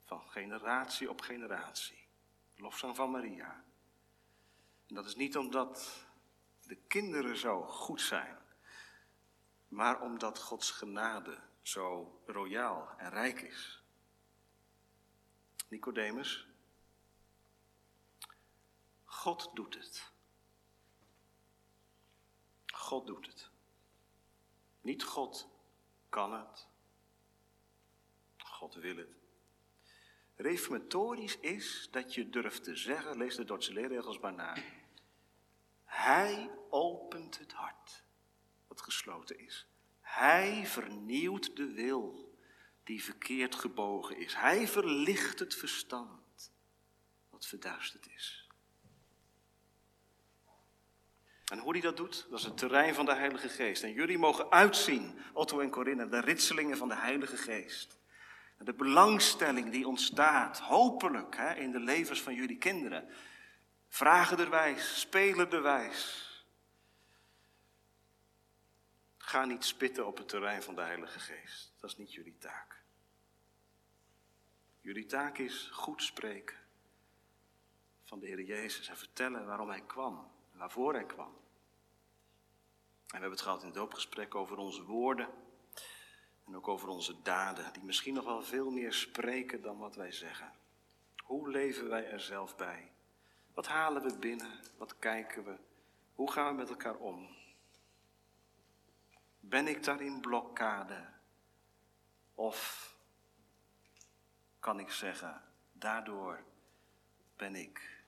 [0.04, 2.08] van generatie op generatie.
[2.56, 3.64] Lofzang van Maria.
[4.88, 6.06] En dat is niet omdat
[6.64, 8.38] de kinderen zo goed zijn,
[9.68, 13.84] maar omdat Gods genade zo royaal en rijk is.
[15.68, 16.48] Nicodemus,
[19.04, 20.12] God doet het.
[22.66, 23.50] God doet het.
[24.82, 25.50] Niet God
[26.10, 26.68] kan het.
[28.38, 29.16] God wil het.
[30.36, 34.58] Reformatorisch is dat je durft te zeggen, lees de Dordtse leerregels maar na.
[35.86, 38.04] Hij opent het hart,
[38.68, 39.68] wat gesloten is.
[40.14, 42.36] Hij vernieuwt de wil
[42.84, 44.36] die verkeerd gebogen is.
[44.36, 46.52] Hij verlicht het verstand
[47.30, 48.48] wat verduisterd is.
[51.52, 53.84] En hoe hij dat doet, dat is het terrein van de Heilige Geest.
[53.84, 58.00] En jullie mogen uitzien, Otto en Corinne, de ritselingen van de Heilige Geest.
[58.58, 63.10] De belangstelling die ontstaat, hopelijk, hè, in de levens van jullie kinderen.
[63.90, 65.00] Vragen erwijs,
[69.34, 71.74] Ga niet spitten op het terrein van de Heilige Geest.
[71.80, 72.84] Dat is niet jullie taak.
[74.82, 76.58] Jullie taak is goed spreken
[78.04, 81.28] van de Heer Jezus en vertellen waarom Hij kwam waarvoor Hij kwam.
[81.28, 81.36] En
[83.06, 85.30] we hebben het gehad in het doopgesprek over onze woorden
[86.46, 90.12] en ook over onze daden, die misschien nog wel veel meer spreken dan wat wij
[90.12, 90.54] zeggen.
[91.24, 92.92] Hoe leven wij er zelf bij?
[93.54, 94.60] Wat halen we binnen?
[94.78, 95.58] Wat kijken we?
[96.14, 97.42] Hoe gaan we met elkaar om?
[99.46, 101.06] Ben ik daarin blokkade?
[102.34, 102.92] Of
[104.60, 106.44] kan ik zeggen, daardoor
[107.36, 108.04] ben ik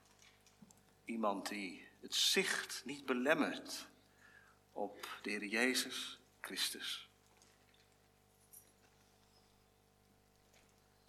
[1.06, 3.88] iemand die het zicht niet belemmert
[4.71, 7.10] op de Heer Jezus Christus?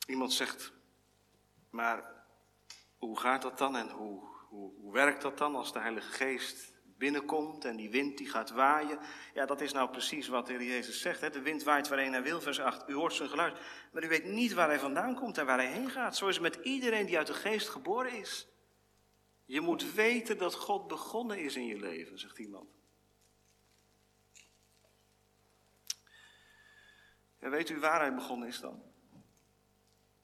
[0.07, 0.73] Iemand zegt,
[1.71, 2.25] maar
[2.99, 6.76] hoe gaat dat dan en hoe, hoe, hoe werkt dat dan als de Heilige Geest
[6.99, 8.99] binnenkomt en die wind die gaat waaien.
[9.35, 11.21] Ja, dat is nou precies wat de Heer Jezus zegt.
[11.21, 11.31] Hè?
[11.31, 12.89] De wind waait waarheen hij wil, vers 8.
[12.89, 13.59] U hoort zijn geluid,
[13.93, 16.17] maar u weet niet waar hij vandaan komt en waar hij heen gaat.
[16.17, 18.49] Zo is het met iedereen die uit de geest geboren is.
[19.45, 22.71] Je moet weten dat God begonnen is in je leven, zegt iemand.
[27.39, 28.83] En weet u waar hij begonnen is dan?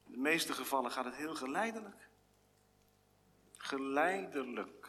[0.07, 2.09] In de meeste gevallen gaat het heel geleidelijk.
[3.57, 4.82] Geleidelijk.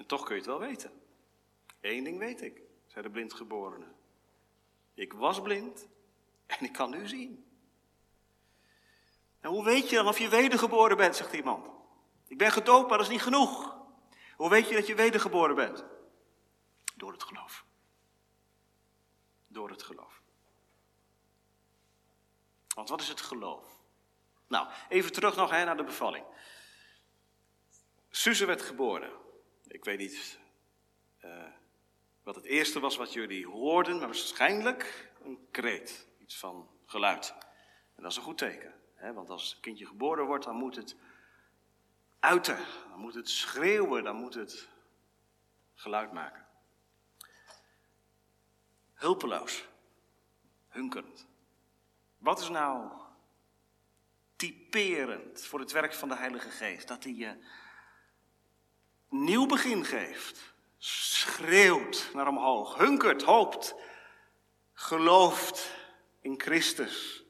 [0.00, 0.92] En toch kun je het wel weten.
[1.80, 3.86] Eén ding weet ik, zei de blindgeborene.
[4.94, 5.88] Ik was blind
[6.46, 7.44] en ik kan nu zien.
[9.40, 11.66] En hoe weet je dan of je wedergeboren bent, zegt iemand.
[12.26, 13.76] Ik ben gedoopt, maar dat is niet genoeg.
[14.36, 15.84] Hoe weet je dat je wedergeboren bent?
[16.96, 17.64] Door het geloof.
[19.46, 20.22] Door het geloof.
[22.74, 23.66] Want wat is het geloof?
[24.46, 26.24] Nou, even terug nog hè, naar de bevalling.
[28.10, 29.19] Suze werd geboren.
[29.70, 30.38] Ik weet niet
[31.24, 31.46] uh,
[32.22, 37.34] wat het eerste was wat jullie hoorden, maar waarschijnlijk een kreet, iets van geluid.
[37.96, 39.12] En dat is een goed teken, hè?
[39.12, 40.96] want als een kindje geboren wordt, dan moet het
[42.18, 44.68] uiten, dan moet het schreeuwen, dan moet het
[45.74, 46.46] geluid maken.
[48.94, 49.68] Hulpeloos,
[50.68, 51.26] hunkerend.
[52.18, 52.90] Wat is nou
[54.36, 56.88] typerend voor het werk van de Heilige Geest?
[56.88, 57.36] Dat hij je
[59.10, 60.54] nieuw begin geeft.
[60.78, 63.74] Schreeuwt naar omhoog, hunkert, hoopt,
[64.72, 65.70] gelooft
[66.20, 67.24] in Christus.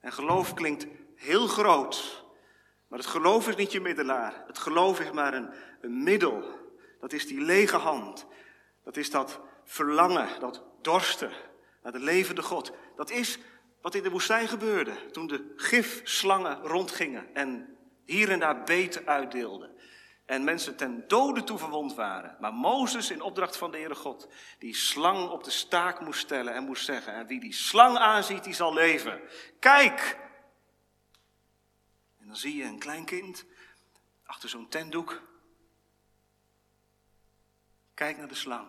[0.00, 2.24] En geloof klinkt heel groot,
[2.88, 4.44] maar het geloof is niet je middelaar.
[4.46, 5.50] Het geloof is maar een,
[5.80, 6.44] een middel.
[7.00, 8.26] Dat is die lege hand.
[8.84, 11.32] Dat is dat verlangen, dat dorsten
[11.82, 12.72] naar de levende God.
[12.96, 13.38] Dat is
[13.80, 19.76] wat in de woestijn gebeurde toen de gifslangen rondgingen en hier en daar beten uitdeelden
[20.28, 22.36] en mensen ten dode toe verwond waren.
[22.40, 26.54] Maar Mozes in opdracht van de Heere God, die slang op de staak moest stellen
[26.54, 29.20] en moest zeggen, en wie die slang aanziet, die zal leven.
[29.58, 30.18] Kijk!
[32.18, 33.44] En dan zie je een klein kind
[34.24, 35.22] achter zo'n tentdoek.
[37.94, 38.68] Kijk naar de slang.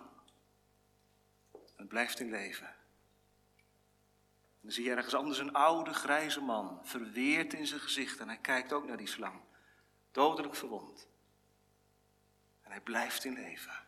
[1.76, 2.68] Het blijft in leven.
[2.68, 8.28] En dan zie je ergens anders een oude grijze man, verweerd in zijn gezicht, en
[8.28, 9.42] hij kijkt ook naar die slang,
[10.12, 11.09] dodelijk verwond.
[12.70, 13.88] En hij blijft in leven.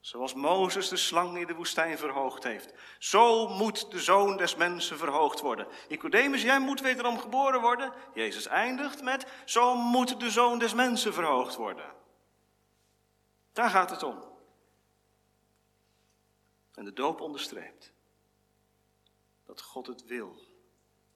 [0.00, 2.74] Zoals Mozes de slang in de woestijn verhoogd heeft.
[2.98, 5.66] Zo moet de zoon des mensen verhoogd worden.
[5.88, 7.92] Nicodemus, jij moet wederom geboren worden.
[8.14, 11.94] Jezus eindigt met, zo moet de zoon des mensen verhoogd worden.
[13.52, 14.24] Daar gaat het om.
[16.74, 17.92] En de doop onderstreept
[19.44, 20.38] dat God het wil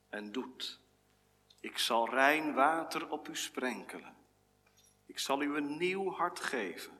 [0.08, 0.80] en doet.
[1.60, 4.19] Ik zal rein water op u sprenkelen.
[5.10, 6.98] Ik zal u een nieuw hart geven.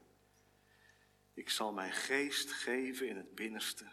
[1.35, 3.93] Ik zal mijn geest geven in het binnenste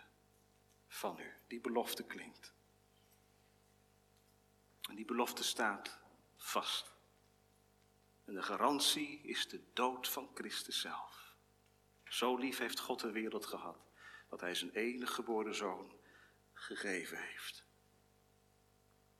[0.88, 1.34] van u.
[1.47, 2.53] Die belofte klinkt.
[4.89, 5.97] En die belofte staat
[6.36, 6.93] vast.
[8.26, 11.36] En de garantie is de dood van Christus zelf.
[12.03, 13.78] Zo lief heeft God de wereld gehad,
[14.30, 15.91] dat Hij zijn enige geboren zoon
[16.53, 17.65] gegeven heeft.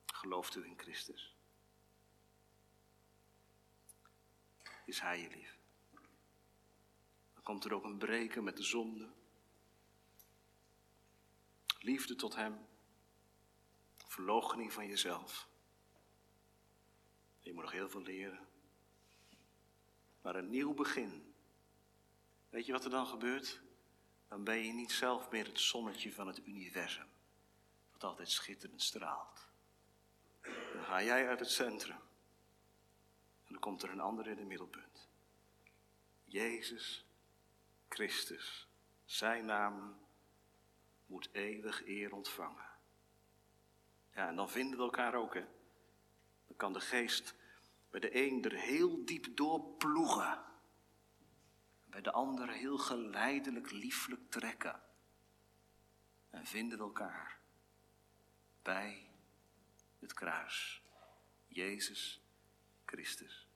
[0.06, 1.37] Gelooft u in Christus?
[4.88, 5.58] Is Hij je lief?
[7.34, 9.10] Dan komt er ook een breken met de zonde.
[11.80, 12.68] Liefde tot Hem.
[13.98, 15.48] Verloochening van jezelf.
[17.40, 18.48] Je moet nog heel veel leren.
[20.22, 21.36] Maar een nieuw begin.
[22.50, 23.62] Weet je wat er dan gebeurt?
[24.28, 27.08] Dan ben je niet zelf meer het zonnetje van het universum.
[27.92, 29.50] Wat altijd schitterend straalt.
[30.74, 32.07] Dan ga jij uit het centrum.
[33.48, 35.10] En dan komt er een ander in het middelpunt.
[36.26, 37.06] Jezus
[37.90, 38.68] Christus.
[39.06, 39.98] Zijn naam
[41.06, 42.70] moet eeuwig eer ontvangen.
[44.14, 45.46] Ja, en dan vinden we elkaar ook, hè.
[46.48, 47.36] Dan kan de geest
[47.90, 50.44] bij de een er heel diep doorploegen.
[51.86, 54.82] Bij de ander heel geleidelijk, lieflijk trekken.
[56.30, 57.40] En vinden we elkaar
[58.62, 59.10] bij
[60.00, 60.82] het kruis.
[61.48, 62.27] Jezus
[62.88, 63.48] Christus.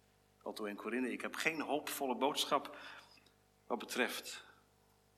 [0.41, 2.77] Otto en Corinne, ik heb geen hoopvolle boodschap
[3.67, 4.45] wat betreft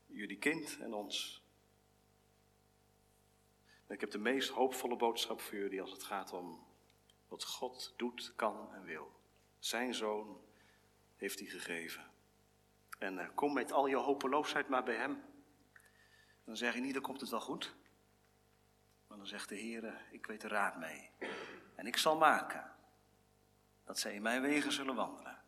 [0.06, 1.44] jullie kind en ons.
[3.88, 6.66] Ik heb de meest hoopvolle boodschap voor jullie als het gaat om
[7.28, 9.12] wat God doet, kan en wil.
[9.60, 10.42] Zijn zoon
[11.16, 12.12] heeft hij gegeven.
[13.00, 15.24] En uh, kom met al je hopeloosheid maar bij hem.
[16.44, 17.76] Dan zeg je niet, dan komt het wel goed.
[19.08, 21.10] Maar dan zegt de Heer, ik weet de raad mee.
[21.76, 22.73] En ik zal maken
[23.84, 25.42] dat zij in mijn wegen zullen wandelen.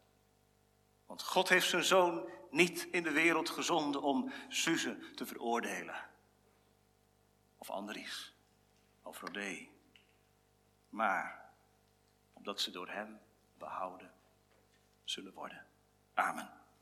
[1.06, 6.10] Want God heeft zijn zoon niet in de wereld gezonden om Suze te veroordelen.
[7.58, 8.34] Of Andries.
[9.02, 9.68] Of Rodé.
[10.90, 11.52] Maar
[12.34, 13.20] opdat ze door hem
[13.58, 14.14] behouden
[15.04, 15.68] zullen worden.
[16.14, 16.65] Amen.